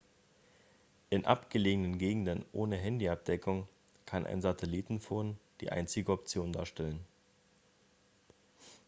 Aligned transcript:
in 1.11 1.25
abgelegenen 1.27 1.99
gegenden 1.99 2.43
ohne 2.53 2.75
handy-abdeckung 2.75 3.67
kann 4.07 4.25
ein 4.25 4.41
satellitentelefon 4.41 5.37
die 5.59 5.71
einzige 5.71 6.11
option 6.13 6.51
darstellen 6.51 7.05